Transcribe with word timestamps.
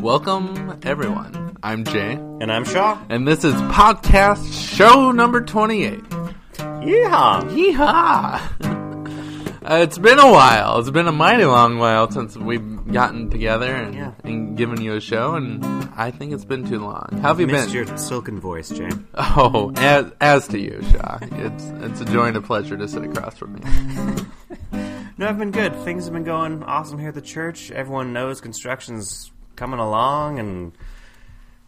Welcome, 0.00 0.80
everyone. 0.84 1.56
I'm 1.62 1.84
Jay, 1.84 2.12
And 2.12 2.50
I'm 2.52 2.64
Shaw. 2.64 2.98
and 3.08 3.26
this 3.26 3.44
is 3.44 3.54
podcast 3.54 4.52
show 4.76 5.12
number 5.12 5.40
28. 5.40 6.00
Yeehaw! 6.02 7.42
Yeehaw! 7.50 8.84
Uh, 9.68 9.80
it's 9.82 9.98
been 9.98 10.18
a 10.18 10.32
while. 10.32 10.78
It's 10.78 10.88
been 10.88 11.08
a 11.08 11.12
mighty 11.12 11.44
long 11.44 11.76
while 11.76 12.10
since 12.10 12.34
we've 12.38 12.90
gotten 12.90 13.28
together 13.28 13.66
and, 13.74 13.94
Yeah. 13.94 14.12
and 14.24 14.56
given 14.56 14.80
you 14.80 14.94
a 14.94 15.00
show, 15.00 15.34
and 15.34 15.62
I 15.94 16.10
think 16.10 16.32
it's 16.32 16.46
been 16.46 16.66
too 16.66 16.78
long. 16.78 17.06
How 17.20 17.28
have 17.28 17.40
you 17.40 17.46
Missed 17.48 17.74
been? 17.74 17.86
your 17.86 17.96
silken 17.98 18.40
voice, 18.40 18.70
Jay. 18.70 18.88
Oh, 19.14 19.70
as, 19.76 20.10
as 20.22 20.48
to 20.48 20.58
you, 20.58 20.80
Shaw. 20.90 21.18
It's 21.20 21.64
it's 21.82 22.00
a 22.00 22.06
joy 22.06 22.28
and 22.28 22.38
a 22.38 22.40
pleasure 22.40 22.78
to 22.78 22.88
sit 22.88 23.04
across 23.04 23.36
from 23.36 23.54
me. 23.56 23.60
No, 25.18 25.26
I've 25.26 25.36
been 25.38 25.50
good. 25.50 25.74
Things 25.82 26.04
have 26.04 26.14
been 26.14 26.22
going 26.24 26.62
awesome 26.62 26.96
here 27.00 27.08
at 27.08 27.14
the 27.14 27.20
church. 27.20 27.70
Everyone 27.72 28.12
knows 28.12 28.40
construction's 28.40 29.32
coming 29.58 29.80
along, 29.80 30.38
and 30.38 30.72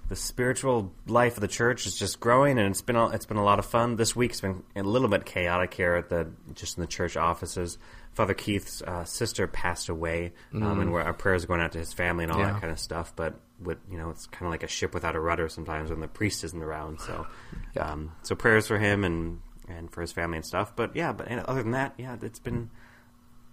the 0.08 0.16
spiritual 0.16 0.92
life 1.06 1.34
of 1.36 1.40
the 1.40 1.48
church 1.48 1.86
is 1.86 1.94
just 1.98 2.18
growing, 2.20 2.58
and 2.58 2.68
it's 2.70 2.82
been 2.82 2.96
a, 2.96 3.08
it's 3.10 3.26
been 3.26 3.36
a 3.36 3.44
lot 3.44 3.58
of 3.58 3.66
fun. 3.66 3.96
This 3.96 4.16
week's 4.16 4.40
been 4.40 4.62
a 4.74 4.82
little 4.82 5.08
bit 5.08 5.24
chaotic 5.26 5.74
here 5.74 5.94
at 5.94 6.08
the 6.08 6.30
just 6.54 6.78
in 6.78 6.80
the 6.80 6.86
church 6.86 7.16
offices. 7.16 7.76
Father 8.14 8.34
Keith's 8.34 8.82
uh, 8.82 9.04
sister 9.04 9.46
passed 9.46 9.88
away, 9.88 10.32
um, 10.52 10.80
and 10.80 10.92
we're, 10.92 11.00
our 11.02 11.14
prayers 11.14 11.44
are 11.44 11.46
going 11.46 11.60
out 11.60 11.72
to 11.72 11.78
his 11.78 11.92
family 11.92 12.24
and 12.24 12.32
all 12.32 12.40
Yeah. 12.40 12.52
that 12.52 12.60
kind 12.60 12.72
of 12.72 12.80
stuff. 12.80 13.12
But 13.14 13.34
with 13.62 13.78
you 13.90 13.98
know, 13.98 14.10
it's 14.10 14.26
kind 14.26 14.46
of 14.46 14.50
like 14.50 14.62
a 14.64 14.68
ship 14.68 14.94
without 14.94 15.14
a 15.14 15.20
rudder 15.20 15.48
sometimes 15.48 15.90
when 15.90 16.00
the 16.00 16.08
priest 16.08 16.42
isn't 16.44 16.60
around. 16.62 17.00
So, 17.00 17.26
um, 17.80 18.12
so 18.22 18.34
prayers 18.34 18.66
for 18.66 18.78
him 18.78 19.04
and 19.04 19.40
and 19.68 19.92
for 19.92 20.00
his 20.00 20.10
family 20.10 20.38
and 20.38 20.44
stuff. 20.46 20.74
But 20.74 20.96
yeah, 20.96 21.12
but 21.12 21.28
and 21.28 21.40
other 21.42 21.62
than 21.62 21.72
that, 21.72 21.94
yeah, 21.98 22.16
it's 22.20 22.40
been 22.40 22.70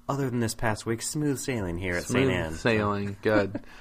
other 0.10 0.28
than 0.30 0.40
this 0.40 0.56
past 0.56 0.88
week, 0.88 1.04
smooth 1.04 1.38
sailing 1.38 1.78
here 1.78 1.96
at 1.96 2.04
St. 2.06 2.12
Smooth 2.26 2.30
Anne. 2.32 2.54
sailing. 2.56 3.18
Good. 3.22 3.60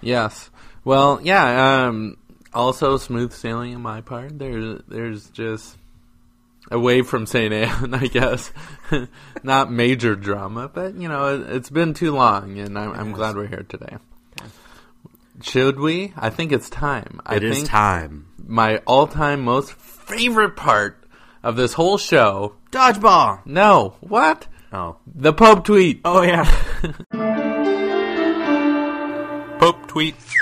yes. 0.00 0.50
Well, 0.84 1.20
yeah. 1.22 1.86
Um, 1.86 2.16
also, 2.54 2.96
smooth 2.96 3.32
sailing 3.32 3.74
on 3.74 3.82
my 3.82 4.00
part. 4.00 4.38
There's 4.38 4.80
there's 4.88 5.28
just 5.30 5.76
away 6.70 7.02
from 7.02 7.26
St. 7.26 7.52
Anne, 7.52 7.94
I 7.94 8.06
guess. 8.06 8.52
Not 9.42 9.70
major 9.70 10.14
drama, 10.16 10.68
but 10.68 10.94
you 10.94 11.08
know, 11.08 11.34
it, 11.40 11.50
it's 11.56 11.70
been 11.70 11.94
too 11.94 12.12
long, 12.14 12.58
and 12.58 12.78
I'm, 12.78 12.92
I'm 12.92 13.12
glad 13.12 13.36
we're 13.36 13.46
here 13.46 13.64
today. 13.68 13.96
Should 15.40 15.78
we? 15.78 16.12
I 16.16 16.30
think 16.30 16.50
it's 16.52 16.68
time. 16.68 17.20
I 17.24 17.36
It 17.36 17.44
is 17.44 17.56
think 17.58 17.68
time. 17.68 18.26
my 18.44 18.78
all-time 18.78 19.42
most 19.42 19.72
favorite 19.72 20.56
part 20.56 21.04
of 21.44 21.54
this 21.56 21.74
whole 21.74 21.96
show. 21.96 22.56
Dodgeball. 22.72 23.46
No, 23.46 23.94
what? 24.00 24.48
Oh. 24.72 24.96
The 25.06 25.32
Pope 25.32 25.64
tweet. 25.64 26.00
Oh 26.04 26.22
yeah. 26.22 26.44
Pope 29.98 30.14
tweet. 30.14 30.34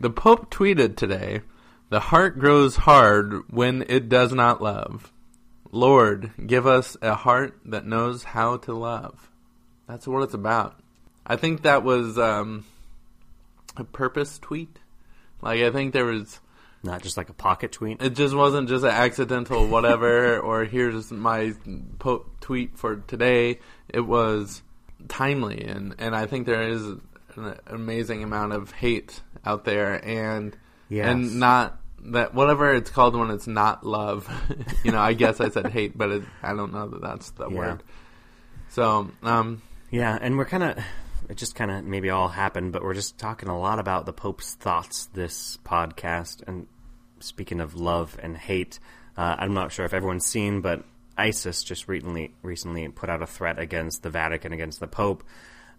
The 0.00 0.10
Pope 0.10 0.50
tweeted 0.50 0.96
today, 0.96 1.42
"The 1.90 2.00
heart 2.00 2.38
grows 2.38 2.76
hard 2.76 3.42
when 3.50 3.84
it 3.88 4.08
does 4.08 4.32
not 4.32 4.62
love. 4.62 5.12
Lord, 5.70 6.32
give 6.46 6.66
us 6.66 6.96
a 7.02 7.14
heart 7.14 7.58
that 7.66 7.86
knows 7.86 8.24
how 8.24 8.56
to 8.58 8.72
love." 8.72 9.30
That's 9.86 10.06
what 10.06 10.22
it's 10.22 10.34
about. 10.34 10.80
I 11.26 11.36
think 11.36 11.62
that 11.62 11.84
was 11.84 12.18
um, 12.18 12.64
a 13.76 13.84
purpose 13.84 14.38
tweet. 14.38 14.78
Like 15.42 15.60
I 15.60 15.70
think 15.70 15.92
there 15.92 16.06
was 16.06 16.40
Not 16.82 17.02
just 17.02 17.18
like 17.18 17.28
a 17.28 17.34
pocket 17.34 17.72
tweet. 17.72 18.00
it 18.00 18.14
just 18.14 18.34
wasn't 18.34 18.68
just 18.68 18.84
an 18.84 18.90
accidental 18.90 19.66
whatever 19.66 20.38
or 20.48 20.64
here's 20.64 21.10
my 21.10 21.52
po- 21.98 22.24
tweet 22.40 22.78
for 22.78 22.96
today. 22.96 23.58
It 23.88 24.00
was 24.00 24.62
timely 25.08 25.64
and 25.64 25.94
and 25.98 26.14
I 26.14 26.26
think 26.26 26.46
there 26.46 26.62
is 26.68 26.82
an 27.36 27.56
amazing 27.66 28.22
amount 28.22 28.52
of 28.52 28.70
hate 28.72 29.20
out 29.44 29.64
there 29.64 30.04
and 30.04 30.56
Yes. 30.88 31.06
and 31.08 31.38
not 31.38 31.78
that 32.02 32.34
whatever 32.34 32.74
it's 32.74 32.90
called 32.90 33.14
when 33.14 33.30
it's 33.30 33.46
not 33.46 33.86
love. 33.86 34.28
you 34.84 34.90
know, 34.90 35.00
I 35.00 35.12
guess 35.12 35.40
I 35.40 35.50
said 35.50 35.66
hate, 35.72 35.96
but 35.96 36.10
it, 36.10 36.22
I 36.42 36.54
don't 36.54 36.72
know 36.72 36.88
that 36.88 37.00
that's 37.00 37.30
the 37.32 37.48
Yeah. 37.50 37.56
word. 37.56 37.82
So, 38.70 39.10
um 39.22 39.62
Yeah, 39.90 40.16
and 40.20 40.36
we're 40.38 40.44
kind 40.46 40.62
of 40.62 40.78
it 41.28 41.36
just 41.36 41.54
kind 41.54 41.70
of 41.70 41.84
maybe 41.84 42.10
all 42.10 42.28
happened, 42.28 42.72
but 42.72 42.82
we're 42.82 42.94
just 42.94 43.16
talking 43.18 43.48
a 43.48 43.56
lot 43.58 43.78
about 43.78 44.04
the 44.06 44.12
Pope's 44.12 44.54
thoughts 44.54 45.06
this 45.14 45.58
podcast. 45.64 46.42
And 46.46 46.66
speaking 47.20 47.60
of 47.60 47.74
love 47.76 48.18
and 48.20 48.36
hate, 48.36 48.80
uh, 49.16 49.36
I'm 49.38 49.54
not 49.54 49.70
sure 49.70 49.84
if 49.84 49.94
everyone's 49.94 50.26
seen, 50.26 50.60
but 50.60 50.82
ISIS 51.16 51.62
just 51.62 51.88
recently 51.88 52.34
recently 52.42 52.88
put 52.88 53.10
out 53.10 53.22
a 53.22 53.26
threat 53.26 53.58
against 53.58 54.02
the 54.02 54.10
Vatican, 54.10 54.52
against 54.52 54.80
the 54.80 54.86
Pope. 54.86 55.24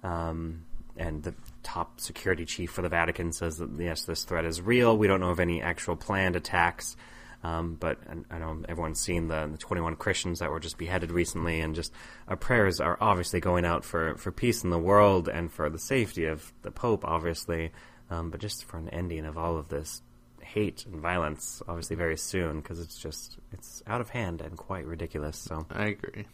Um, 0.03 0.65
and 0.97 1.23
the 1.23 1.33
top 1.63 1.99
security 1.99 2.45
chief 2.45 2.71
for 2.71 2.81
the 2.81 2.89
Vatican 2.89 3.31
says 3.31 3.57
that 3.57 3.69
yes, 3.79 4.03
this 4.03 4.23
threat 4.23 4.45
is 4.45 4.61
real. 4.61 4.97
We 4.97 5.07
don't 5.07 5.19
know 5.19 5.29
of 5.29 5.39
any 5.39 5.61
actual 5.61 5.95
planned 5.95 6.35
attacks, 6.35 6.95
um, 7.43 7.75
but 7.79 7.97
I, 8.09 8.35
I 8.35 8.39
know 8.39 8.61
everyone's 8.67 8.99
seen 8.99 9.27
the, 9.27 9.49
the 9.51 9.57
21 9.57 9.95
Christians 9.95 10.39
that 10.39 10.51
were 10.51 10.59
just 10.59 10.77
beheaded 10.77 11.11
recently, 11.11 11.61
and 11.61 11.73
just 11.75 11.93
our 12.27 12.35
prayers 12.35 12.79
are 12.79 12.97
obviously 12.99 13.39
going 13.39 13.65
out 13.65 13.83
for, 13.83 14.15
for 14.17 14.31
peace 14.31 14.63
in 14.63 14.69
the 14.69 14.79
world 14.79 15.27
and 15.27 15.51
for 15.51 15.69
the 15.69 15.79
safety 15.79 16.25
of 16.25 16.51
the 16.61 16.71
Pope, 16.71 17.05
obviously, 17.05 17.71
um, 18.09 18.29
but 18.29 18.39
just 18.39 18.65
for 18.65 18.77
an 18.77 18.89
ending 18.89 19.25
of 19.25 19.37
all 19.37 19.57
of 19.57 19.69
this 19.69 20.01
hate 20.53 20.85
and 20.85 21.01
violence, 21.01 21.61
obviously 21.67 21.95
very 21.95 22.17
soon, 22.17 22.61
because 22.61 22.79
it's 22.79 22.97
just 22.97 23.37
it's 23.51 23.81
out 23.87 24.01
of 24.01 24.09
hand 24.09 24.41
and 24.41 24.57
quite 24.57 24.85
ridiculous. 24.85 25.37
So. 25.37 25.65
I 25.71 25.85
agree. 25.87 26.25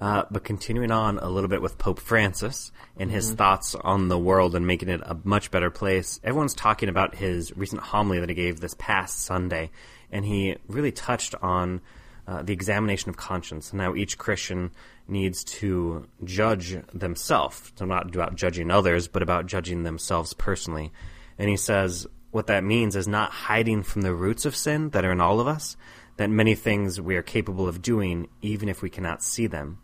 Uh, 0.00 0.22
but 0.30 0.44
continuing 0.44 0.92
on 0.92 1.18
a 1.18 1.28
little 1.28 1.48
bit 1.48 1.60
with 1.60 1.76
Pope 1.76 1.98
Francis 1.98 2.70
and 2.96 3.10
his 3.10 3.32
thoughts 3.32 3.74
on 3.74 4.06
the 4.06 4.18
world 4.18 4.54
and 4.54 4.64
making 4.64 4.88
it 4.88 5.00
a 5.04 5.16
much 5.24 5.50
better 5.50 5.70
place, 5.70 6.20
everyone's 6.22 6.54
talking 6.54 6.88
about 6.88 7.16
his 7.16 7.56
recent 7.56 7.80
homily 7.80 8.20
that 8.20 8.28
he 8.28 8.34
gave 8.34 8.60
this 8.60 8.76
past 8.78 9.24
Sunday, 9.24 9.70
and 10.12 10.24
he 10.24 10.56
really 10.68 10.92
touched 10.92 11.34
on 11.42 11.80
uh, 12.28 12.42
the 12.42 12.52
examination 12.52 13.10
of 13.10 13.16
conscience 13.16 13.72
and 13.72 13.80
how 13.80 13.96
each 13.96 14.18
Christian 14.18 14.70
needs 15.08 15.42
to 15.42 16.06
judge 16.22 16.76
themselves. 16.94 17.72
So 17.74 17.84
not 17.84 18.14
about 18.14 18.36
judging 18.36 18.70
others, 18.70 19.08
but 19.08 19.22
about 19.22 19.46
judging 19.46 19.82
themselves 19.82 20.32
personally. 20.32 20.92
And 21.38 21.48
he 21.48 21.56
says 21.56 22.06
what 22.38 22.46
that 22.46 22.62
means 22.62 22.94
is 22.94 23.08
not 23.08 23.32
hiding 23.32 23.82
from 23.82 24.02
the 24.02 24.14
roots 24.14 24.46
of 24.46 24.54
sin 24.54 24.90
that 24.90 25.04
are 25.04 25.10
in 25.10 25.20
all 25.20 25.40
of 25.40 25.48
us, 25.48 25.76
that 26.18 26.30
many 26.30 26.54
things 26.54 27.00
we 27.00 27.16
are 27.16 27.22
capable 27.22 27.66
of 27.66 27.82
doing 27.82 28.28
even 28.42 28.68
if 28.68 28.80
we 28.80 28.88
cannot 28.88 29.24
see 29.24 29.48
them. 29.48 29.78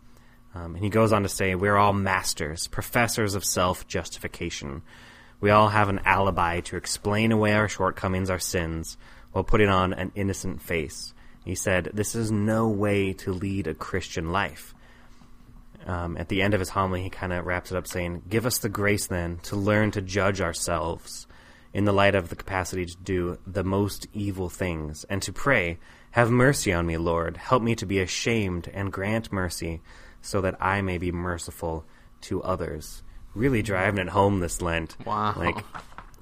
Um, 0.53 0.75
and 0.75 0.81
he 0.81 0.89
goes 0.89 1.11
on 1.11 1.23
to 1.23 1.29
say, 1.29 1.53
We're 1.53 1.75
all 1.75 1.91
masters, 1.91 2.67
professors 2.67 3.35
of 3.35 3.43
self 3.43 3.89
justification. 3.89 4.83
We 5.41 5.49
all 5.49 5.67
have 5.67 5.89
an 5.89 5.99
alibi 6.05 6.61
to 6.61 6.77
explain 6.77 7.33
away 7.33 7.51
our 7.51 7.67
shortcomings, 7.67 8.29
our 8.29 8.39
sins, 8.39 8.95
while 9.33 9.43
putting 9.43 9.67
on 9.67 9.91
an 9.91 10.13
innocent 10.15 10.61
face. 10.61 11.13
He 11.43 11.55
said, 11.55 11.91
This 11.93 12.15
is 12.15 12.31
no 12.31 12.69
way 12.69 13.11
to 13.15 13.33
lead 13.33 13.67
a 13.67 13.73
Christian 13.73 14.31
life. 14.31 14.73
Um, 15.85 16.15
at 16.15 16.29
the 16.29 16.41
end 16.41 16.53
of 16.53 16.61
his 16.61 16.69
homily, 16.69 17.03
he 17.03 17.09
kind 17.09 17.33
of 17.33 17.45
wraps 17.45 17.73
it 17.73 17.77
up 17.77 17.85
saying, 17.85 18.23
Give 18.29 18.45
us 18.45 18.59
the 18.59 18.69
grace 18.69 19.07
then 19.07 19.39
to 19.43 19.57
learn 19.57 19.91
to 19.91 20.01
judge 20.01 20.39
ourselves 20.39 21.24
in 21.75 21.83
the 21.83 21.91
light 21.91 22.15
of 22.15 22.29
the 22.29 22.37
capacity 22.37 22.85
to 22.85 22.95
do 23.03 23.37
the 23.45 23.63
most 23.63 24.07
evil 24.13 24.47
things, 24.47 25.03
and 25.09 25.21
to 25.21 25.33
pray, 25.33 25.77
Have 26.11 26.31
mercy 26.31 26.71
on 26.71 26.87
me, 26.87 26.95
Lord. 26.95 27.35
Help 27.35 27.61
me 27.61 27.75
to 27.75 27.85
be 27.85 27.99
ashamed 27.99 28.71
and 28.73 28.93
grant 28.93 29.33
mercy 29.33 29.81
so 30.21 30.39
that 30.39 30.55
I 30.61 30.81
may 30.81 30.97
be 30.97 31.11
merciful 31.11 31.83
to 32.21 32.41
others. 32.43 33.03
Really 33.33 33.61
driving 33.61 33.99
it 33.99 34.07
home 34.07 34.39
this 34.39 34.61
Lent. 34.61 34.95
Wow. 35.05 35.33
Like, 35.35 35.57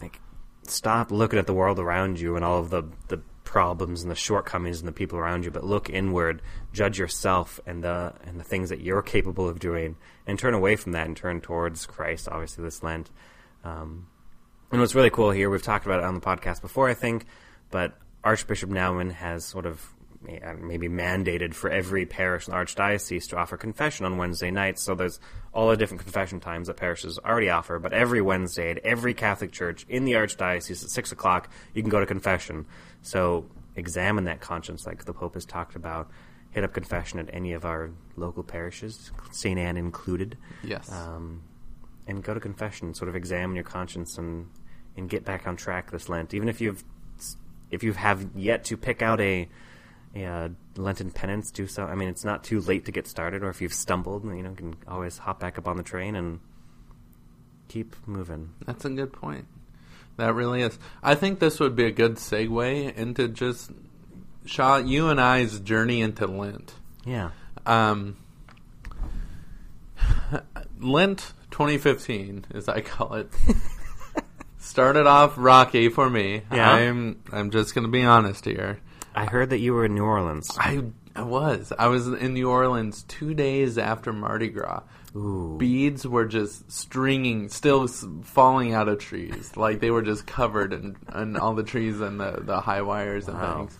like 0.01 0.19
stop 0.63 1.11
looking 1.11 1.37
at 1.37 1.45
the 1.45 1.53
world 1.53 1.77
around 1.77 2.19
you 2.19 2.35
and 2.35 2.43
all 2.43 2.57
of 2.57 2.71
the, 2.71 2.85
the 3.09 3.21
problems 3.43 4.01
and 4.01 4.09
the 4.09 4.15
shortcomings 4.15 4.79
and 4.79 4.87
the 4.87 4.91
people 4.91 5.19
around 5.19 5.45
you, 5.45 5.51
but 5.51 5.63
look 5.63 5.87
inward, 5.87 6.41
judge 6.73 6.97
yourself 6.97 7.59
and 7.67 7.83
the 7.83 8.11
and 8.25 8.39
the 8.39 8.43
things 8.43 8.69
that 8.69 8.81
you're 8.81 9.03
capable 9.03 9.47
of 9.47 9.59
doing, 9.59 9.97
and 10.25 10.39
turn 10.39 10.55
away 10.55 10.75
from 10.75 10.93
that 10.93 11.05
and 11.05 11.15
turn 11.15 11.41
towards 11.41 11.85
Christ. 11.85 12.27
Obviously, 12.27 12.63
this 12.63 12.81
Lent. 12.81 13.11
Um, 13.63 14.07
and 14.73 14.81
what's 14.81 14.95
really 14.95 15.09
cool 15.09 15.31
here, 15.31 15.49
we've 15.49 15.61
talked 15.63 15.85
about 15.85 15.99
it 15.99 16.05
on 16.05 16.15
the 16.15 16.19
podcast 16.19 16.61
before, 16.61 16.89
I 16.89 16.93
think, 16.95 17.25
but 17.71 17.93
Archbishop 18.23 18.69
Naumann 18.69 19.11
has 19.13 19.45
sort 19.45 19.65
of 19.65 19.87
maybe 20.61 20.87
mandated 20.87 21.53
for 21.53 21.69
every 21.69 22.05
parish 22.05 22.47
in 22.47 22.53
the 22.53 22.57
archdiocese 22.57 23.27
to 23.29 23.37
offer 23.37 23.57
confession 23.57 24.05
on 24.05 24.17
Wednesday 24.17 24.51
nights. 24.51 24.81
So 24.81 24.95
there's 24.95 25.19
all 25.53 25.69
the 25.69 25.75
different 25.77 26.01
confession 26.01 26.39
times 26.39 26.67
that 26.67 26.77
parishes 26.77 27.19
already 27.19 27.49
offer, 27.49 27.77
but 27.77 27.91
every 27.93 28.21
Wednesday 28.21 28.71
at 28.71 28.77
every 28.79 29.13
Catholic 29.13 29.51
church 29.51 29.85
in 29.89 30.05
the 30.05 30.13
archdiocese 30.13 30.83
at 30.83 30.89
six 30.89 31.11
o'clock, 31.11 31.49
you 31.73 31.81
can 31.83 31.89
go 31.89 31.99
to 31.99 32.05
confession. 32.05 32.65
So 33.01 33.45
examine 33.75 34.23
that 34.23 34.39
conscience, 34.39 34.85
like 34.87 35.03
the 35.05 35.13
Pope 35.13 35.33
has 35.33 35.45
talked 35.45 35.75
about. 35.75 36.09
Hit 36.51 36.63
up 36.63 36.73
confession 36.73 37.19
at 37.19 37.29
any 37.33 37.51
of 37.53 37.65
our 37.65 37.91
local 38.15 38.43
parishes, 38.43 39.11
St. 39.31 39.59
Anne 39.59 39.75
included 39.75 40.37
Yes. 40.63 40.89
um, 40.91 41.41
and 42.07 42.23
go 42.23 42.33
to 42.33 42.39
confession. 42.39 42.93
Sort 42.93 43.09
of 43.09 43.15
examine 43.15 43.55
your 43.55 43.63
conscience 43.65 44.17
and 44.17 44.47
and 44.97 45.09
get 45.09 45.25
back 45.25 45.47
on 45.47 45.55
track 45.55 45.91
this 45.91 46.09
Lent. 46.09 46.33
Even 46.33 46.49
if 46.49 46.61
you've 46.61 46.83
if 47.71 47.83
you 47.83 47.93
have 47.93 48.27
yet 48.35 48.65
to 48.65 48.77
pick 48.77 49.01
out 49.01 49.19
a 49.19 49.47
a 50.15 50.25
uh, 50.25 50.49
Lenten 50.75 51.09
penance, 51.09 51.49
do 51.49 51.65
so. 51.65 51.85
I 51.85 51.95
mean, 51.95 52.07
it's 52.07 52.23
not 52.23 52.43
too 52.43 52.59
late 52.61 52.85
to 52.85 52.91
get 52.91 53.07
started, 53.07 53.43
or 53.43 53.49
if 53.49 53.61
you've 53.61 53.73
stumbled, 53.73 54.23
you 54.23 54.43
know, 54.43 54.51
you 54.51 54.55
can 54.55 54.75
always 54.87 55.17
hop 55.17 55.39
back 55.39 55.57
up 55.57 55.67
on 55.67 55.75
the 55.75 55.83
train 55.83 56.15
and 56.15 56.39
keep 57.67 57.95
moving. 58.05 58.53
That's 58.65 58.85
a 58.85 58.91
good 58.91 59.11
point. 59.11 59.47
That 60.17 60.35
really 60.35 60.61
is. 60.61 60.77
I 61.01 61.15
think 61.15 61.39
this 61.39 61.59
would 61.59 61.75
be 61.75 61.85
a 61.85 61.91
good 61.91 62.17
segue 62.17 62.95
into 62.95 63.27
just 63.27 63.71
Shaw, 64.45 64.77
you 64.77 65.09
and 65.09 65.19
I's 65.19 65.59
journey 65.59 66.01
into 66.01 66.27
Lent. 66.27 66.73
Yeah. 67.05 67.31
Um, 67.65 68.17
Lent 70.79 71.33
2015, 71.51 72.45
as 72.53 72.67
I 72.67 72.81
call 72.81 73.15
it, 73.15 73.31
started 74.63 75.05
off 75.05 75.33
rocky 75.37 75.89
for 75.89 76.09
me. 76.09 76.41
Yeah? 76.51 76.71
I'm 76.71 77.21
I'm 77.31 77.51
just 77.51 77.75
gonna 77.75 77.87
be 77.89 78.03
honest 78.03 78.45
here. 78.45 78.79
I 79.15 79.25
heard 79.25 79.51
that 79.51 79.59
you 79.59 79.73
were 79.73 79.85
in 79.85 79.93
New 79.95 80.03
Orleans. 80.05 80.49
I 80.57 80.83
I 81.15 81.21
was 81.23 81.71
I 81.77 81.87
was 81.87 82.07
in 82.07 82.33
New 82.33 82.49
Orleans 82.49 83.03
two 83.07 83.33
days 83.33 83.77
after 83.77 84.11
Mardi 84.11 84.47
Gras. 84.49 84.81
Ooh. 85.15 85.57
Beads 85.59 86.07
were 86.07 86.25
just 86.25 86.71
stringing, 86.71 87.47
still 87.49 87.87
falling 87.87 88.73
out 88.73 88.89
of 88.89 88.97
trees. 88.97 89.55
Like 89.55 89.79
they 89.79 89.91
were 89.91 90.01
just 90.01 90.25
covered 90.25 90.73
in, 90.73 90.95
in 91.13 91.37
all 91.37 91.53
the 91.53 91.61
trees 91.61 92.01
and 92.01 92.19
the, 92.19 92.39
the 92.41 92.59
high 92.59 92.81
wires 92.81 93.27
and 93.27 93.37
Wow. 93.37 93.57
things. 93.57 93.77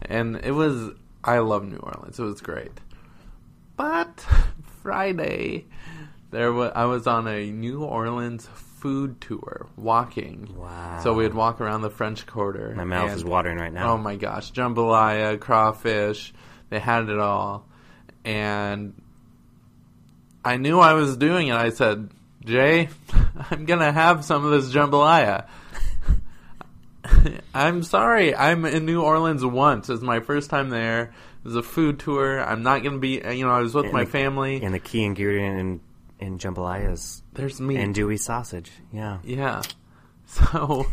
And 0.00 0.36
it 0.42 0.52
was, 0.52 0.92
I 1.22 1.40
love 1.40 1.66
New 1.68 1.76
Orleans. 1.76 2.18
It 2.18 2.22
was 2.22 2.40
great. 2.40 2.72
But 3.76 4.24
Friday, 4.82 5.66
there 6.30 6.50
was, 6.50 6.72
I 6.74 6.86
was 6.86 7.06
on 7.06 7.28
a 7.28 7.50
New 7.50 7.84
Orleans 7.84 8.48
food 8.80 9.20
tour, 9.20 9.66
walking. 9.76 10.54
Wow. 10.56 11.00
So 11.02 11.12
we'd 11.14 11.34
walk 11.34 11.60
around 11.60 11.82
the 11.82 11.90
French 11.90 12.26
Quarter. 12.26 12.74
My 12.76 12.84
mouth 12.84 13.10
and- 13.10 13.16
is 13.16 13.24
watering 13.24 13.58
right 13.58 13.72
now. 13.72 13.92
Oh 13.92 13.98
my 13.98 14.16
gosh, 14.16 14.52
jambalaya, 14.52 15.38
crawfish, 15.38 16.32
they 16.70 16.78
had 16.78 17.08
it 17.08 17.18
all. 17.18 17.66
And 18.24 19.00
I 20.44 20.56
knew 20.56 20.78
I 20.80 20.94
was 20.94 21.16
doing 21.16 21.48
it. 21.48 21.54
I 21.54 21.70
said, 21.70 22.10
Jay, 22.44 22.88
I'm 23.50 23.64
going 23.66 23.80
to 23.80 23.92
have 23.92 24.24
some 24.24 24.44
of 24.44 24.50
this 24.50 24.72
jambalaya. 24.74 25.46
I'm 27.54 27.82
sorry. 27.82 28.34
I'm 28.34 28.64
in 28.64 28.86
New 28.86 29.02
Orleans 29.02 29.44
once. 29.44 29.88
It's 29.90 30.02
my 30.02 30.20
first 30.20 30.50
time 30.50 30.70
there. 30.70 31.02
It 31.02 31.44
was 31.44 31.56
a 31.56 31.62
food 31.62 31.98
tour. 31.98 32.40
I'm 32.42 32.62
not 32.62 32.82
going 32.82 32.94
to 32.94 32.98
be, 33.00 33.22
you 33.36 33.44
know, 33.46 33.50
I 33.52 33.60
was 33.60 33.74
with 33.74 33.84
And 33.86 33.92
my 33.94 34.04
the- 34.04 34.10
family. 34.10 34.62
And 34.62 34.74
the 34.74 34.78
key 34.78 35.04
ingredient 35.04 35.58
in, 35.58 35.80
in 36.20 36.38
jambalayas. 36.38 37.22
There's 37.32 37.60
meat. 37.60 37.78
andouille 37.78 38.18
sausage. 38.18 38.70
Yeah. 38.92 39.18
Yeah. 39.24 39.62
So 40.26 40.86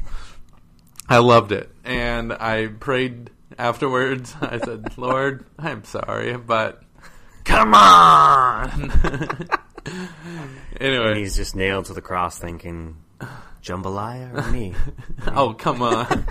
I 1.08 1.20
loved 1.20 1.52
it. 1.52 1.70
And 1.86 2.34
I 2.34 2.66
prayed 2.68 3.30
afterwards. 3.60 4.34
I 4.42 4.58
said, 4.58 4.98
Lord, 4.98 5.46
I'm 5.60 5.84
sorry, 5.84 6.36
but 6.38 6.82
come 7.44 7.76
on. 7.76 8.92
And 9.86 10.10
anyway. 10.82 11.20
he's 11.20 11.36
just 11.38 11.56
nailed 11.56 11.86
to 11.86 11.94
the 11.94 12.02
cross 12.02 12.38
thinking, 12.40 12.98
jambalaya 13.64 14.34
or 14.48 14.52
me? 14.52 14.74
Oh, 15.28 15.54
come 15.54 15.82
on. 15.82 16.26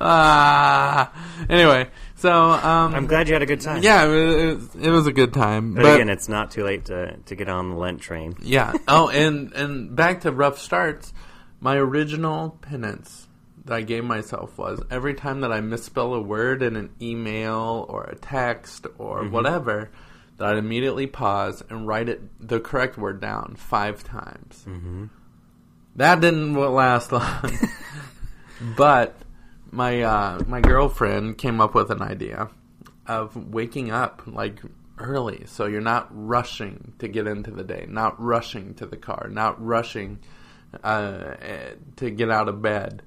ah. 0.00 1.12
Anyway, 1.48 1.88
so 2.24 2.32
um 2.32 2.94
I'm 2.94 3.06
glad 3.06 3.28
you 3.28 3.34
had 3.34 3.42
a 3.42 3.46
good 3.46 3.60
time. 3.60 3.82
yeah, 3.82 4.06
it 4.06 4.54
was, 4.54 4.74
it 4.76 4.90
was 4.90 5.06
a 5.06 5.12
good 5.12 5.34
time. 5.34 5.74
But, 5.74 5.82
But, 5.82 5.94
again, 5.96 6.08
it's 6.08 6.26
not 6.28 6.50
too 6.50 6.64
late 6.64 6.86
to, 6.86 7.18
to 7.18 7.34
get 7.34 7.50
on 7.50 7.68
the 7.70 7.76
Lent 7.76 8.00
train. 8.00 8.34
yeah. 8.40 8.72
Oh, 8.88 9.08
and 9.22 9.52
and 9.52 9.94
back 9.94 10.22
to 10.22 10.32
rough 10.32 10.58
starts. 10.58 11.12
My 11.60 11.76
original 11.76 12.58
penance 12.62 13.28
that 13.66 13.74
I 13.74 13.82
gave 13.82 14.04
myself 14.04 14.56
was 14.56 14.82
every 14.90 15.12
time 15.14 15.40
that 15.42 15.52
I 15.52 15.60
misspell 15.60 16.14
a 16.14 16.20
word 16.20 16.62
in 16.62 16.76
an 16.76 16.90
email 17.00 17.84
or 17.88 18.04
a 18.04 18.14
text 18.16 18.86
or 18.98 19.24
whatever, 19.28 19.90
that 20.38 20.48
I'd 20.48 20.56
immediately 20.56 21.06
pause 21.06 21.62
and 21.68 21.86
write 21.86 22.08
it 22.08 22.20
the 22.40 22.58
correct 22.58 22.96
word 22.96 23.20
down 23.20 23.54
five 23.56 24.02
times. 24.04 24.64
Mm-hmm. 24.66 25.06
That 25.96 26.20
didn't 26.20 26.54
last 26.54 27.12
long, 27.12 27.58
but 28.76 29.14
my 29.74 30.02
uh, 30.02 30.42
my 30.46 30.60
girlfriend 30.60 31.38
came 31.38 31.60
up 31.60 31.74
with 31.74 31.90
an 31.90 32.00
idea 32.00 32.48
of 33.06 33.36
waking 33.52 33.90
up 33.90 34.22
like 34.26 34.60
early, 34.98 35.44
so 35.46 35.66
you're 35.66 35.80
not 35.80 36.08
rushing 36.10 36.94
to 37.00 37.08
get 37.08 37.26
into 37.26 37.50
the 37.50 37.64
day, 37.64 37.86
not 37.88 38.20
rushing 38.20 38.74
to 38.74 38.86
the 38.86 38.96
car, 38.96 39.28
not 39.30 39.62
rushing 39.62 40.20
uh, 40.82 41.34
to 41.96 42.10
get 42.10 42.30
out 42.30 42.48
of 42.48 42.62
bed. 42.62 43.02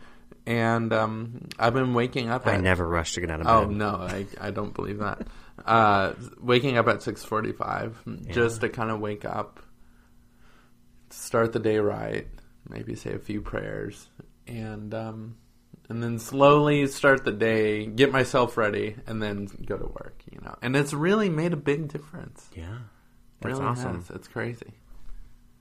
And 0.46 0.94
um, 0.94 1.50
I've 1.60 1.74
been 1.74 1.94
waking 1.94 2.30
up. 2.30 2.48
I 2.48 2.58
never 2.58 2.88
rush 2.88 3.14
to 3.14 3.22
get 3.22 3.32
out 3.32 3.42
of 3.42 3.48
bed. 3.48 3.54
Oh 3.54 3.66
no, 3.66 3.96
I, 3.96 4.28
I 4.40 4.52
don't 4.52 4.74
believe 4.74 5.00
that. 5.00 5.28
Uh, 5.66 6.14
waking 6.40 6.78
up 6.78 6.88
at 6.88 7.02
six 7.02 7.26
forty 7.26 7.52
five 7.52 8.00
just 8.28 8.62
to 8.62 8.70
kind 8.70 8.92
of 8.92 9.00
wake 9.00 9.26
up, 9.26 9.60
start 11.10 11.52
the 11.52 11.60
day 11.60 11.80
right, 11.80 12.28
maybe 12.70 12.94
say 12.94 13.12
a 13.14 13.20
few 13.20 13.42
prayers, 13.42 14.08
and 14.46 14.94
um, 14.94 15.36
and 15.90 16.04
then 16.04 16.20
slowly 16.20 16.88
start 16.88 17.24
the 17.24 17.32
day, 17.32 17.86
get 17.86 18.12
myself 18.12 18.58
ready, 18.58 18.96
and 19.08 19.22
then 19.22 19.48
go 19.66 19.78
to 19.78 19.86
work. 19.86 20.22
You 20.32 20.40
know, 20.42 20.56
and 20.62 20.76
it's 20.76 20.94
really 20.94 21.30
made 21.30 21.54
a 21.54 21.58
big 21.58 21.88
difference. 21.88 22.50
Yeah. 22.56 22.78
That's 23.42 23.60
really 23.60 23.70
awesome. 23.70 23.96
has. 24.02 24.10
It's 24.10 24.28
crazy. 24.28 24.74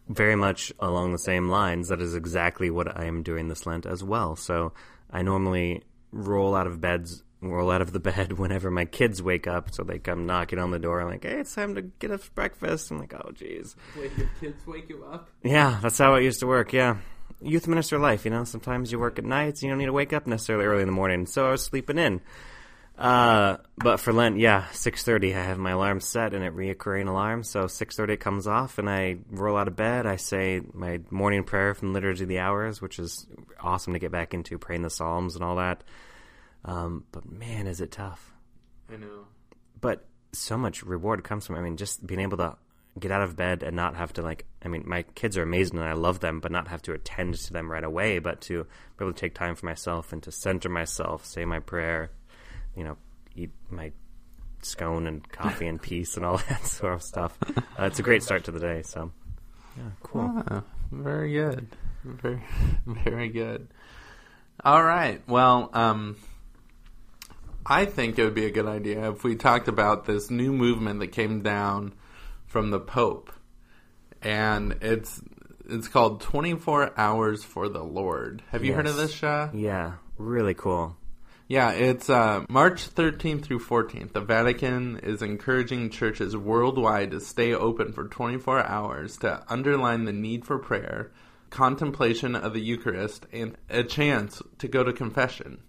very 0.09 0.37
much 0.37 0.73
along 0.81 1.13
the 1.13 1.19
same 1.19 1.49
lines. 1.49 1.89
That 1.89 2.01
is 2.01 2.15
exactly 2.15 2.71
what 2.71 2.99
I 2.99 3.05
am 3.05 3.23
doing 3.23 3.49
this 3.49 3.67
Lent 3.67 3.85
as 3.87 4.03
well. 4.03 4.35
So 4.37 4.73
I 5.11 5.23
normally 5.23 5.83
roll 6.11 6.55
out 6.55 6.67
of 6.67 6.81
beds, 6.81 7.23
roll 7.43 7.71
out 7.71 7.83
of 7.83 7.93
the 7.93 8.01
bed 8.11 8.33
whenever 8.39 8.71
my 8.71 8.85
kids 8.87 9.23
wake 9.23 9.47
up. 9.47 9.75
So 9.75 9.83
they 9.85 9.99
come 9.99 10.25
knocking 10.27 10.59
on 10.59 10.71
the 10.71 10.79
door, 10.79 11.05
like, 11.05 11.25
"Hey, 11.25 11.41
it's 11.41 11.55
time 11.55 11.75
to 11.75 11.83
get 11.83 12.11
us 12.11 12.27
breakfast." 12.31 12.91
I'm 12.91 12.99
like, 12.99 13.13
"Oh, 13.15 13.31
jeez." 13.35 13.75
Wake 14.01 14.17
your 14.17 14.31
kids 14.41 14.67
wake 14.67 14.89
you 14.89 15.05
up. 15.05 15.29
Yeah, 15.43 15.79
that's 15.83 15.99
how 15.99 16.15
it 16.15 16.25
used 16.25 16.41
to 16.41 16.47
work. 16.47 16.73
Yeah, 16.73 16.97
youth 17.41 17.69
minister 17.69 17.99
life. 17.99 18.25
You 18.25 18.31
know, 18.31 18.45
sometimes 18.45 18.93
you 18.93 18.99
work 18.99 19.19
at 19.19 19.25
nights. 19.25 19.63
You 19.63 19.69
don't 19.69 19.79
need 19.79 19.87
to 19.87 19.93
wake 19.93 20.13
up 20.13 20.27
necessarily 20.27 20.65
early 20.65 20.83
in 20.83 20.89
the 20.89 20.93
morning. 20.93 21.27
So 21.27 21.47
I 21.47 21.51
was 21.51 21.63
sleeping 21.63 21.99
in. 21.99 22.21
Uh, 22.99 23.59
but 23.77 24.01
for 24.01 24.13
Lent, 24.13 24.39
yeah, 24.39 24.67
six 24.71 25.03
thirty. 25.03 25.35
I 25.35 25.43
have 25.43 25.59
my 25.59 25.73
alarm 25.73 26.01
set 26.01 26.33
and 26.33 26.43
it 26.43 26.57
reoccurring 26.57 27.09
alarm. 27.09 27.43
So 27.43 27.67
six 27.67 27.95
thirty 27.95 28.15
it 28.15 28.21
comes 28.21 28.47
off, 28.47 28.79
and 28.79 28.89
I 28.89 29.19
roll 29.31 29.57
out 29.57 29.69
of 29.69 29.77
bed. 29.77 30.07
I 30.07 30.17
say 30.17 30.63
my 30.73 31.01
morning 31.11 31.45
prayer 31.45 31.75
from 31.75 31.93
Liturgy 31.93 32.23
of 32.25 32.29
the 32.29 32.39
Hours, 32.39 32.81
which 32.81 32.99
is 32.99 33.27
awesome 33.61 33.93
to 33.93 33.99
get 33.99 34.13
back 34.13 34.33
into 34.33 34.59
praying 34.59 34.83
the 34.83 34.91
Psalms 34.91 35.35
and 35.35 35.45
all 35.45 35.57
that. 35.57 35.85
Um, 36.65 37.05
but 37.13 37.31
man, 37.31 37.67
is 37.67 37.83
it 37.83 37.93
tough. 37.93 38.33
I 38.91 38.97
know. 38.97 39.27
But 39.79 40.07
so 40.33 40.57
much 40.57 40.83
reward 40.83 41.23
comes 41.23 41.47
from. 41.47 41.57
I 41.57 41.61
mean, 41.61 41.77
just 41.77 42.07
being 42.07 42.21
able 42.21 42.39
to 42.39 42.57
get 42.99 43.11
out 43.11 43.23
of 43.23 43.37
bed 43.37 43.63
and 43.63 43.77
not 43.77 43.97
have 43.97 44.13
to 44.15 44.23
like. 44.23 44.47
I 44.65 44.69
mean, 44.69 44.85
my 44.87 45.03
kids 45.15 45.37
are 45.37 45.43
amazing 45.43 45.79
and 45.79 45.89
I 45.89 45.93
love 45.93 46.21
them, 46.21 46.41
but 46.41 46.51
not 46.51 46.69
have 46.69 46.83
to 46.83 46.93
attend 46.93 47.35
to 47.35 47.53
them 47.53 47.71
right 47.71 47.85
away. 47.85 48.19
But 48.19 48.41
to 48.43 48.65
be 48.65 49.05
able 49.05 49.13
to 49.13 49.21
take 49.21 49.35
time 49.35 49.55
for 49.55 49.67
myself 49.67 50.13
and 50.13 50.23
to 50.23 50.33
center 50.33 50.69
myself, 50.69 51.25
say 51.25 51.45
my 51.45 51.59
prayer, 51.59 52.11
you 52.75 52.85
know, 52.85 52.97
eat 53.35 53.51
my 53.71 53.93
scone 54.63 55.07
and 55.07 55.29
coffee 55.31 55.67
and 55.67 55.81
peace 55.83 56.17
and 56.17 56.25
all 56.25 56.39
that 56.49 56.67
sort 56.67 56.95
of 56.95 57.03
stuff. 57.03 57.37
Uh, 57.57 57.85
it's 57.85 57.99
a 57.99 58.03
great 58.03 58.23
start 58.23 58.45
to 58.45 58.51
the 58.51 58.61
day. 58.61 58.83
So, 58.83 59.13
yeah, 59.77 59.91
cool. 60.03 60.45
Ah, 60.49 60.63
very 60.91 61.33
good. 61.33 61.69
Very, 62.05 62.43
very 62.87 63.29
good. 63.29 63.69
All 64.65 64.83
right. 64.83 65.21
Well, 65.29 65.71
um, 65.75 66.17
I 67.65 67.85
think 67.85 68.19
it 68.19 68.25
would 68.25 68.35
be 68.35 68.47
a 68.47 68.51
good 68.51 68.67
idea 68.67 69.11
if 69.11 69.23
we 69.23 69.37
talked 69.37 69.69
about 69.69 70.07
this 70.07 70.31
new 70.31 70.53
movement 70.53 71.01
that 71.01 71.09
came 71.09 71.43
down 71.43 71.93
from 72.47 72.71
the 72.71 72.81
Pope, 72.81 73.33
and 74.23 74.79
it's 74.81 75.21
it's 75.69 75.89
called 75.89 76.21
Twenty 76.21 76.55
Four 76.55 76.99
Hours 76.99 77.45
for 77.45 77.69
the 77.69 77.83
Lord. 77.83 78.43
Have 78.51 78.65
you 78.65 78.73
heard 78.75 78.87
of 78.87 78.97
this, 78.97 79.13
Shaw? 79.13 79.51
Yeah, 79.53 79.95
really 80.19 80.55
cool. 80.55 80.97
Yeah, 81.49 81.71
it's 81.71 82.11
uh, 82.11 82.45
March 82.49 82.93
13th 82.93 83.45
through 83.45 83.61
14th. 83.61 84.13
The 84.13 84.21
Vatican 84.21 84.99
is 84.99 85.23
encouraging 85.23 85.91
churches 85.91 86.37
worldwide 86.37 87.13
to 87.13 87.21
stay 87.21 87.55
open 87.55 87.93
for 87.93 88.09
24 88.09 88.67
hours 88.67 89.17
to 89.19 89.45
underline 89.49 90.07
the 90.07 90.13
need 90.13 90.45
for 90.45 90.59
prayer, 90.59 91.13
contemplation 91.51 92.35
of 92.35 92.53
the 92.53 92.61
Eucharist, 92.61 93.27
and 93.33 93.57
a 93.71 93.85
chance 93.85 94.43
to 94.59 94.67
go 94.67 94.83
to 94.83 94.93
confession. 94.93 95.63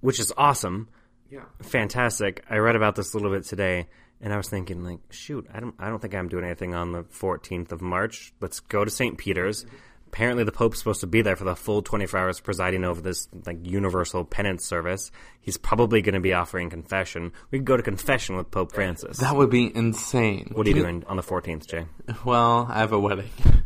Which 0.00 0.20
is 0.20 0.32
awesome. 0.36 0.88
Yeah. 1.30 1.46
fantastic. 1.62 2.44
I 2.48 2.58
read 2.58 2.76
about 2.76 2.94
this 2.94 3.12
a 3.12 3.16
little 3.16 3.32
bit 3.32 3.44
today, 3.44 3.88
and 4.20 4.32
I 4.32 4.36
was 4.36 4.48
thinking, 4.48 4.84
like, 4.84 5.00
shoot, 5.10 5.46
I 5.52 5.60
don't, 5.60 5.74
I 5.78 5.88
don't 5.88 6.00
think 6.00 6.14
I'm 6.14 6.28
doing 6.28 6.44
anything 6.44 6.74
on 6.74 6.92
the 6.92 7.04
14th 7.04 7.72
of 7.72 7.82
March. 7.82 8.32
Let's 8.40 8.60
go 8.60 8.84
to 8.84 8.90
St. 8.90 9.18
Peter's. 9.18 9.66
Apparently, 10.08 10.44
the 10.44 10.52
Pope's 10.52 10.78
supposed 10.78 11.00
to 11.00 11.08
be 11.08 11.22
there 11.22 11.34
for 11.34 11.42
the 11.42 11.56
full 11.56 11.82
24 11.82 12.20
hours, 12.20 12.40
presiding 12.40 12.84
over 12.84 13.00
this 13.00 13.28
like 13.46 13.66
universal 13.66 14.24
penance 14.24 14.64
service. 14.64 15.10
He's 15.40 15.56
probably 15.56 16.02
going 16.02 16.14
to 16.14 16.20
be 16.20 16.32
offering 16.32 16.70
confession. 16.70 17.32
We 17.50 17.58
could 17.58 17.66
go 17.66 17.76
to 17.76 17.82
confession 17.82 18.36
with 18.36 18.50
Pope 18.52 18.72
Francis. 18.72 19.18
That 19.18 19.34
would 19.34 19.50
be 19.50 19.74
insane. 19.74 20.52
what 20.54 20.66
are 20.66 20.70
you 20.70 20.76
doing 20.76 21.02
on 21.08 21.16
the 21.16 21.22
14th, 21.22 21.66
Jay? 21.66 21.86
Well, 22.24 22.68
I 22.70 22.78
have 22.78 22.92
a 22.92 23.00
wedding. 23.00 23.30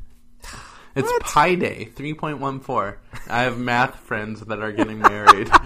It's 0.97 1.13
Pi 1.21 1.55
Day 1.55 1.91
3.14. 1.95 2.97
I 3.29 3.43
have 3.43 3.57
math 3.57 4.01
friends 4.01 4.41
that 4.41 4.59
are 4.61 4.73
getting 4.73 4.99
married. 4.99 5.49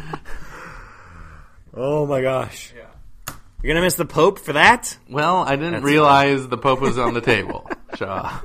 Oh 1.75 2.07
my 2.07 2.21
gosh! 2.21 2.75
You're 3.63 3.75
gonna 3.75 3.85
miss 3.87 3.95
the 3.95 4.05
Pope 4.05 4.39
for 4.39 4.55
that? 4.55 4.97
well, 5.09 5.37
I 5.39 5.51
didn't 5.57 5.73
That's- 5.73 5.85
realize 5.85 6.49
the 6.49 6.59
Pope 6.59 6.81
was 6.81 6.99
on 6.99 7.15
the 7.15 7.21
table. 7.33 7.69
Shaw. 7.95 8.41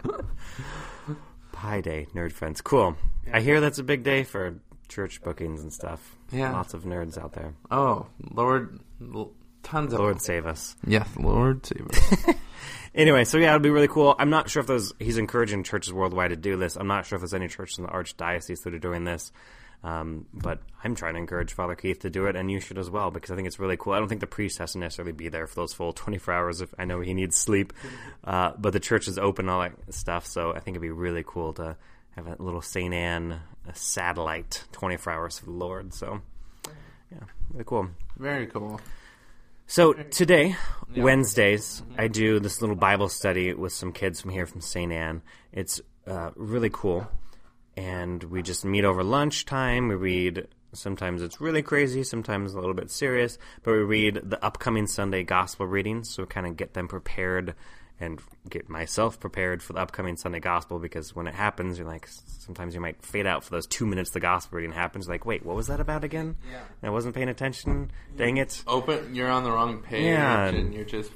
Pi 1.52 1.82
Day, 1.82 2.08
nerd 2.14 2.32
friends. 2.34 2.62
Cool. 2.62 2.96
I 3.34 3.42
hear 3.42 3.60
that's 3.60 3.80
a 3.80 3.84
big 3.84 4.04
day 4.04 4.24
for 4.24 4.60
church 4.88 5.22
bookings 5.22 5.62
and 5.62 5.74
stuff. 5.74 6.16
Yeah. 6.32 6.52
Lots 6.54 6.74
of 6.74 6.84
nerds 6.84 7.18
out 7.18 7.34
there. 7.34 7.54
Oh, 7.72 8.06
Lord, 8.32 8.80
l- 9.02 9.32
tons 9.64 9.94
of 9.94 10.00
Lord 10.00 10.22
save 10.22 10.46
us. 10.46 10.76
Yes, 10.86 11.08
Lord 11.18 11.66
save 11.66 11.88
us. 11.90 12.36
Anyway, 12.96 13.26
so 13.26 13.38
yeah, 13.38 13.52
it'd 13.52 13.62
be 13.62 13.70
really 13.70 13.88
cool. 13.90 14.16
I'm 14.18 14.32
not 14.32 14.50
sure 14.50 14.60
if 14.62 14.66
there's 14.66 14.92
he's 14.98 15.20
encouraging 15.20 15.62
churches 15.62 15.94
worldwide 15.94 16.32
to 16.32 16.36
do 16.36 16.58
this. 16.58 16.76
I'm 16.76 16.88
not 16.88 17.06
sure 17.06 17.18
if 17.18 17.22
there's 17.22 17.34
any 17.36 17.48
churches 17.48 17.78
in 17.78 17.84
the 17.84 17.92
archdiocese 17.92 18.64
that 18.64 18.74
are 18.74 18.80
doing 18.80 19.04
this. 19.04 19.32
Um, 19.84 20.26
but 20.34 20.60
I'm 20.84 20.96
trying 20.96 21.14
to 21.14 21.20
encourage 21.20 21.54
Father 21.54 21.76
Keith 21.76 22.00
to 22.00 22.10
do 22.10 22.26
it, 22.26 22.36
and 22.36 22.52
you 22.52 22.60
should 22.60 22.78
as 22.78 22.90
well 22.90 23.12
because 23.12 23.32
I 23.32 23.36
think 23.36 23.48
it's 23.48 23.60
really 23.60 23.78
cool. 23.78 23.94
I 23.94 24.00
don't 24.00 24.08
think 24.08 24.22
the 24.22 24.28
priest 24.28 24.58
has 24.58 24.74
to 24.74 24.80
necessarily 24.80 25.14
be 25.14 25.30
there 25.30 25.48
for 25.48 25.56
those 25.56 25.74
full 25.74 25.94
24 25.94 26.34
hours. 26.34 26.62
If 26.62 26.74
I 26.78 26.86
know 26.86 27.00
he 27.00 27.14
needs 27.14 27.38
sleep, 27.38 27.74
uh, 28.24 28.54
but 28.58 28.74
the 28.74 28.80
church 28.80 29.08
is 29.08 29.18
open, 29.18 29.50
all 29.50 29.62
that 29.62 29.94
stuff. 29.94 30.26
So 30.26 30.52
I 30.52 30.60
think 30.60 30.76
it'd 30.76 30.82
be 30.82 30.90
really 30.90 31.24
cool 31.26 31.54
to 31.54 31.78
have 32.16 32.28
a 32.28 32.42
little 32.42 32.62
Saint 32.62 32.94
Anne 32.94 33.40
a 33.68 33.76
satellite 33.76 34.64
24 34.72 35.14
hours 35.14 35.40
for 35.40 35.46
the 35.46 35.52
Lord. 35.52 35.94
So 35.94 36.22
yeah, 37.12 37.20
really 37.52 37.66
cool. 37.66 37.90
Very 38.18 38.48
cool. 38.48 38.80
So 39.70 39.92
today, 39.92 40.56
Wednesdays, 40.96 41.84
I 41.98 42.08
do 42.08 42.40
this 42.40 42.62
little 42.62 42.78
Bible 42.78 43.10
study 43.10 43.54
with 43.54 43.74
some 43.74 43.92
kids 43.92 44.22
from 44.22 44.32
here 44.32 44.46
from 44.46 44.62
St. 44.62 44.92
Anne. 44.94 45.22
It's 45.52 45.82
uh, 46.08 46.32
really 46.36 46.70
cool. 46.72 47.06
And 47.78 48.24
we 48.26 48.42
just 48.42 48.66
meet 48.66 48.84
over 48.84 49.04
lunchtime. 49.04 49.88
We 49.88 49.96
read, 49.96 50.48
sometimes 50.74 51.22
it's 51.22 51.40
really 51.40 51.62
crazy, 51.62 52.04
sometimes 52.04 52.54
a 52.54 52.60
little 52.60 52.74
bit 52.74 52.90
serious, 52.90 53.38
but 53.64 53.72
we 53.74 53.78
read 53.80 54.22
the 54.24 54.44
upcoming 54.44 54.88
Sunday 54.88 55.24
gospel 55.24 55.68
readings. 55.68 56.10
So 56.10 56.26
kind 56.26 56.48
of 56.48 56.58
get 56.58 56.74
them 56.74 56.88
prepared 56.88 57.54
and 58.00 58.20
get 58.50 58.68
myself 58.70 59.20
prepared 59.20 59.62
for 59.64 59.74
the 59.74 59.80
upcoming 59.80 60.18
Sunday 60.18 60.40
gospel 60.40 60.80
because 60.80 61.16
when 61.16 61.28
it 61.28 61.34
happens, 61.36 61.78
you're 61.78 61.88
like, 61.88 62.08
sometimes 62.40 62.74
you 62.76 62.82
might 62.82 63.02
fade 63.04 63.26
out 63.28 63.44
for 63.44 63.52
those 63.52 63.66
two 63.68 63.86
minutes 63.86 64.10
the 64.12 64.20
gospel 64.20 64.58
reading 64.58 64.72
happens. 64.74 65.08
Like, 65.08 65.26
wait, 65.26 65.46
what 65.46 65.56
was 65.56 65.68
that 65.68 65.80
about 65.80 66.04
again? 66.04 66.36
Yeah. 66.52 66.62
I 66.84 66.90
wasn't 66.90 67.14
paying 67.16 67.30
attention. 67.30 67.92
Dang 68.16 68.38
it. 68.38 68.64
Open. 68.68 69.14
You're 69.16 69.30
on 69.32 69.44
the 69.44 69.52
wrong 69.52 69.82
page, 69.84 70.04
Yeah. 70.04 70.46
and 70.48 70.74
you're 70.74 70.86
just 70.86 71.12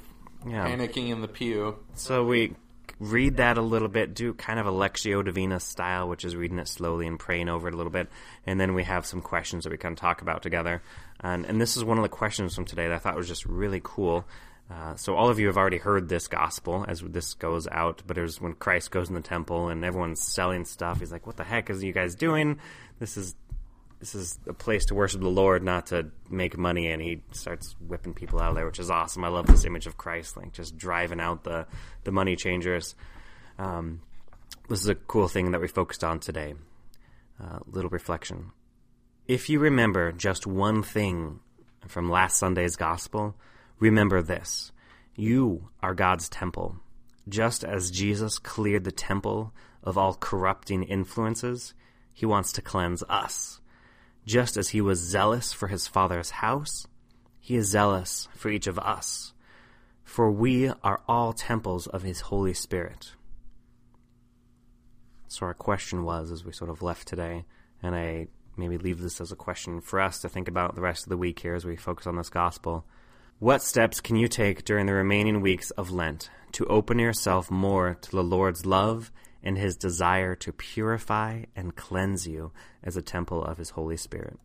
Yeah. 0.46 0.66
panicking 0.68 1.08
in 1.10 1.20
the 1.22 1.28
pew. 1.28 1.76
So 1.94 2.24
we 2.24 2.54
read 3.02 3.38
that 3.38 3.58
a 3.58 3.62
little 3.62 3.88
bit, 3.88 4.14
do 4.14 4.32
kind 4.32 4.60
of 4.60 4.66
a 4.66 4.70
Lectio 4.70 5.24
Divina 5.24 5.58
style, 5.58 6.08
which 6.08 6.24
is 6.24 6.36
reading 6.36 6.58
it 6.58 6.68
slowly 6.68 7.06
and 7.06 7.18
praying 7.18 7.48
over 7.48 7.68
it 7.68 7.74
a 7.74 7.76
little 7.76 7.90
bit, 7.90 8.08
and 8.46 8.60
then 8.60 8.74
we 8.74 8.84
have 8.84 9.04
some 9.04 9.20
questions 9.20 9.64
that 9.64 9.70
we 9.70 9.76
of 9.76 9.96
talk 9.96 10.22
about 10.22 10.42
together. 10.42 10.82
And, 11.20 11.44
and 11.44 11.60
this 11.60 11.76
is 11.76 11.84
one 11.84 11.98
of 11.98 12.02
the 12.02 12.08
questions 12.08 12.54
from 12.54 12.64
today 12.64 12.86
that 12.86 12.94
I 12.94 12.98
thought 12.98 13.16
was 13.16 13.28
just 13.28 13.44
really 13.44 13.80
cool. 13.82 14.24
Uh, 14.70 14.94
so 14.94 15.16
all 15.16 15.28
of 15.28 15.38
you 15.38 15.48
have 15.48 15.56
already 15.56 15.78
heard 15.78 16.08
this 16.08 16.28
gospel 16.28 16.84
as 16.88 17.00
this 17.00 17.34
goes 17.34 17.66
out, 17.68 18.02
but 18.06 18.16
it 18.16 18.22
was 18.22 18.40
when 18.40 18.54
Christ 18.54 18.90
goes 18.90 19.08
in 19.08 19.14
the 19.14 19.20
temple 19.20 19.68
and 19.68 19.84
everyone's 19.84 20.22
selling 20.22 20.64
stuff. 20.64 21.00
He's 21.00 21.12
like, 21.12 21.26
"What 21.26 21.36
the 21.36 21.44
heck 21.44 21.68
is 21.68 21.82
you 21.82 21.92
guys 21.92 22.14
doing? 22.14 22.58
This 22.98 23.16
is 23.16 23.34
this 24.02 24.16
is 24.16 24.36
a 24.48 24.52
place 24.52 24.86
to 24.86 24.96
worship 24.96 25.20
the 25.20 25.28
Lord, 25.28 25.62
not 25.62 25.86
to 25.86 26.08
make 26.28 26.58
money. 26.58 26.88
And 26.88 27.00
he 27.00 27.22
starts 27.30 27.76
whipping 27.78 28.14
people 28.14 28.40
out 28.40 28.48
of 28.48 28.56
there, 28.56 28.66
which 28.66 28.80
is 28.80 28.90
awesome. 28.90 29.22
I 29.22 29.28
love 29.28 29.46
this 29.46 29.64
image 29.64 29.86
of 29.86 29.96
Christ, 29.96 30.36
like 30.36 30.52
just 30.52 30.76
driving 30.76 31.20
out 31.20 31.44
the, 31.44 31.68
the 32.02 32.10
money 32.10 32.34
changers. 32.34 32.96
Um, 33.60 34.02
this 34.68 34.80
is 34.80 34.88
a 34.88 34.96
cool 34.96 35.28
thing 35.28 35.52
that 35.52 35.60
we 35.60 35.68
focused 35.68 36.02
on 36.02 36.18
today. 36.18 36.54
Uh, 37.40 37.60
little 37.64 37.90
reflection. 37.90 38.50
If 39.28 39.48
you 39.48 39.60
remember 39.60 40.10
just 40.10 40.48
one 40.48 40.82
thing 40.82 41.38
from 41.86 42.10
last 42.10 42.38
Sunday's 42.38 42.74
gospel, 42.74 43.36
remember 43.78 44.20
this. 44.20 44.72
You 45.14 45.68
are 45.80 45.94
God's 45.94 46.28
temple. 46.28 46.74
Just 47.28 47.62
as 47.62 47.92
Jesus 47.92 48.40
cleared 48.40 48.82
the 48.82 48.90
temple 48.90 49.54
of 49.84 49.96
all 49.96 50.14
corrupting 50.14 50.82
influences, 50.82 51.72
he 52.12 52.26
wants 52.26 52.50
to 52.54 52.62
cleanse 52.62 53.04
us. 53.08 53.60
Just 54.24 54.56
as 54.56 54.70
he 54.70 54.80
was 54.80 55.00
zealous 55.00 55.52
for 55.52 55.68
his 55.68 55.86
Father's 55.86 56.30
house, 56.30 56.86
he 57.40 57.56
is 57.56 57.68
zealous 57.68 58.28
for 58.34 58.50
each 58.50 58.66
of 58.66 58.78
us. 58.78 59.32
For 60.04 60.30
we 60.30 60.68
are 60.68 61.00
all 61.08 61.32
temples 61.32 61.86
of 61.86 62.02
his 62.02 62.20
Holy 62.20 62.54
Spirit. 62.54 63.12
So 65.26 65.46
our 65.46 65.54
question 65.54 66.04
was, 66.04 66.30
as 66.30 66.44
we 66.44 66.52
sort 66.52 66.70
of 66.70 66.82
left 66.82 67.08
today, 67.08 67.46
and 67.82 67.94
I 67.94 68.28
maybe 68.56 68.78
leave 68.78 69.00
this 69.00 69.20
as 69.20 69.32
a 69.32 69.36
question 69.36 69.80
for 69.80 70.00
us 70.00 70.20
to 70.20 70.28
think 70.28 70.46
about 70.46 70.74
the 70.74 70.82
rest 70.82 71.04
of 71.04 71.08
the 71.08 71.16
week 71.16 71.40
here 71.40 71.54
as 71.54 71.64
we 71.64 71.74
focus 71.74 72.06
on 72.06 72.16
this 72.16 72.28
gospel. 72.28 72.84
What 73.38 73.62
steps 73.62 74.00
can 74.00 74.16
you 74.16 74.28
take 74.28 74.64
during 74.64 74.86
the 74.86 74.92
remaining 74.92 75.40
weeks 75.40 75.70
of 75.72 75.90
Lent 75.90 76.30
to 76.52 76.66
open 76.66 76.98
yourself 76.98 77.50
more 77.50 77.96
to 78.02 78.10
the 78.10 78.22
Lord's 78.22 78.66
love 78.66 79.10
and 79.42 79.58
his 79.58 79.76
desire 79.76 80.34
to 80.36 80.52
purify 80.52 81.44
and 81.56 81.76
cleanse 81.76 82.26
you 82.26 82.52
as 82.82 82.96
a 82.96 83.02
temple 83.02 83.42
of 83.44 83.58
his 83.58 83.70
Holy 83.70 83.96
Spirit? 83.96 84.38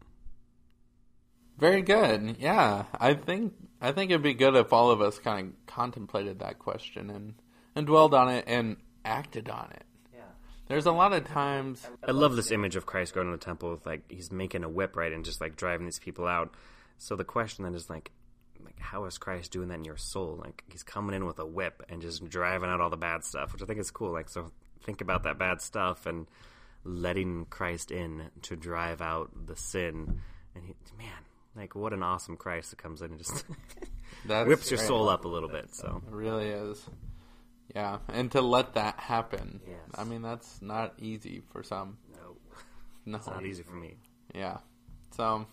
Very 1.58 1.82
good. 1.82 2.38
Yeah, 2.40 2.86
I 3.00 3.16
think 3.16 3.54
I 3.82 3.92
think 3.92 4.12
it'd 4.12 4.22
be 4.22 4.34
good 4.34 4.56
if 4.56 4.72
all 4.72 4.92
of 4.92 5.02
us 5.02 5.18
kind 5.18 5.48
of 5.48 5.66
contemplated 5.66 6.40
that 6.40 6.60
question 6.60 7.10
and 7.10 7.34
and 7.76 7.88
dwelled 7.88 8.14
on 8.14 8.30
it 8.30 8.46
and 8.48 8.78
acted 9.04 9.50
on 9.50 9.72
it. 9.72 9.84
Yeah. 10.14 10.22
There's 10.68 10.86
a 10.86 10.92
lot 10.92 11.14
of 11.14 11.26
times. 11.26 11.88
I 12.04 12.12
love 12.12 12.36
this 12.36 12.52
image 12.52 12.76
of 12.76 12.86
Christ 12.86 13.14
going 13.14 13.28
to 13.28 13.32
the 13.32 13.44
temple 13.44 13.72
with 13.72 13.86
like 13.86 14.04
he's 14.12 14.32
making 14.32 14.64
a 14.64 14.70
whip, 14.70 14.96
right, 14.96 15.12
and 15.12 15.26
just 15.26 15.42
like 15.42 15.56
driving 15.56 15.86
these 15.86 16.00
people 16.00 16.28
out. 16.28 16.54
So 17.00 17.16
the 17.16 17.24
question 17.24 17.64
then 17.64 17.74
is 17.74 17.90
like, 17.90 18.12
like 18.64 18.80
how 18.80 19.06
is 19.06 19.18
Christ 19.18 19.52
doing 19.52 19.70
that 19.70 19.76
in 19.76 19.86
your 19.86 19.98
soul? 19.98 20.40
Like 20.40 20.64
he's 20.70 20.84
coming 20.84 21.16
in 21.16 21.26
with 21.26 21.40
a 21.40 21.46
whip 21.46 21.84
and 21.90 22.02
just 22.02 22.28
driving 22.30 22.70
out 22.70 22.82
all 22.82 22.90
the 22.92 22.98
bad 22.98 23.24
stuff, 23.24 23.54
which 23.54 23.64
I 23.64 23.66
think 23.66 23.80
is 23.80 23.90
cool. 23.90 24.12
Like 24.12 24.30
so, 24.30 24.52
think 24.88 25.02
about 25.02 25.24
that 25.24 25.38
bad 25.38 25.62
stuff 25.62 26.06
and 26.08 26.26
letting 26.84 27.46
Christ 27.50 27.92
in 27.92 28.30
to 28.44 28.56
drive 28.56 29.02
out 29.02 29.30
the 29.46 29.56
sin. 29.58 30.22
And 30.56 30.64
he, 30.64 30.74
man, 30.98 31.12
like 31.56 31.76
what 31.76 31.92
an 31.94 32.02
awesome 32.02 32.38
Christ 32.38 32.72
that 32.72 32.78
comes 32.80 33.02
in 33.02 33.12
and 33.12 33.20
just 33.20 33.46
whips 34.26 34.72
your 34.72 34.78
soul 34.80 35.10
up 35.10 35.26
a 35.26 35.28
little 35.28 35.50
bit. 35.50 35.76
So 35.76 36.02
It 36.08 36.14
really 36.14 36.48
is. 36.48 36.84
Yeah, 37.76 37.98
and 38.08 38.32
to 38.32 38.42
let 38.42 38.76
that 38.76 38.98
happen. 38.98 39.60
Yes. 39.68 39.78
I 39.98 40.06
mean, 40.06 40.22
that's 40.22 40.62
not 40.62 40.94
easy 41.00 41.44
for 41.52 41.64
some. 41.64 41.98
no, 42.14 42.38
No. 43.06 43.18
it's 43.18 43.28
not 43.28 43.46
easy 43.46 43.62
for 43.64 43.76
me. 43.76 43.98
Yeah. 44.34 44.60
So, 45.12 45.46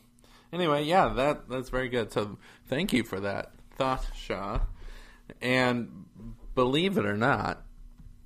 anyway, 0.52 0.84
yeah, 0.84 1.08
that 1.14 1.48
that's 1.48 1.70
very 1.70 1.88
good. 1.88 2.12
So, 2.12 2.38
thank 2.68 2.92
you 2.92 3.02
for 3.02 3.18
that 3.18 3.50
thought, 3.76 4.06
Shaw. 4.16 4.60
And 5.42 6.04
believe 6.54 6.98
it 6.98 7.04
or 7.04 7.16
not, 7.16 7.62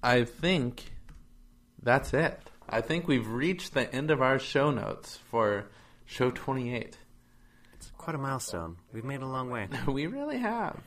I 0.02 0.24
think 0.24 0.92
that's 1.82 2.12
it. 2.14 2.40
I 2.68 2.80
think 2.80 3.08
we've 3.08 3.26
reached 3.26 3.74
the 3.74 3.92
end 3.94 4.10
of 4.10 4.20
our 4.20 4.38
show 4.38 4.70
notes 4.70 5.18
for 5.30 5.66
show 6.04 6.30
28. 6.30 6.98
It's 7.74 7.90
quite 7.96 8.14
a 8.14 8.18
milestone. 8.18 8.76
We've 8.92 9.04
made 9.04 9.22
a 9.22 9.26
long 9.26 9.50
way. 9.50 9.68
we 9.86 10.06
really 10.06 10.38
have. 10.38 10.80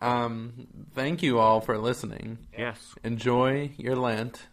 Um, 0.00 0.66
thank 0.94 1.22
you 1.22 1.38
all 1.38 1.60
for 1.60 1.78
listening. 1.78 2.38
Yes, 2.56 2.94
Enjoy 3.02 3.70
your 3.78 3.96
Lent 3.96 4.46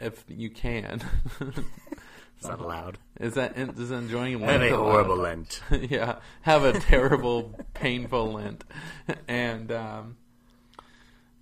if 0.00 0.24
you 0.28 0.50
can. 0.50 1.02
it's 1.40 2.48
not 2.48 2.60
allowed. 2.60 2.98
Is 3.20 3.34
that 3.34 3.56
is 3.56 3.90
enjoying 3.90 4.40
Have 4.40 4.60
Lent 4.60 4.72
a 4.72 4.76
horrible 4.76 5.16
Lent. 5.16 5.60
yeah, 5.70 6.16
have 6.42 6.64
a 6.64 6.78
terrible, 6.80 7.54
painful 7.74 8.32
Lent, 8.32 8.64
and 9.28 9.70
um, 9.70 10.16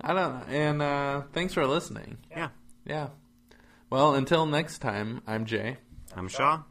I 0.01 0.13
don't 0.13 0.17
know. 0.17 0.55
And 0.55 0.83
uh, 0.83 1.23
thanks 1.33 1.55
for 1.55 1.67
listening. 1.67 2.19
Yeah. 2.31 2.49
Yeah. 2.85 3.09
Well, 3.91 4.15
until 4.15 4.47
next 4.47 4.79
time, 4.79 5.23
I'm 5.27 5.45
Jay. 5.45 5.77
I'm 6.17 6.29
Shaw. 6.29 6.63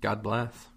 God 0.00 0.22
bless. 0.22 0.68